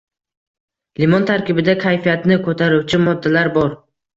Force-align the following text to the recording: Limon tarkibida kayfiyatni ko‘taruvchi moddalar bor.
Limon 1.03 1.27
tarkibida 1.31 1.77
kayfiyatni 1.85 2.41
ko‘taruvchi 2.49 3.03
moddalar 3.07 3.53
bor. 3.61 3.75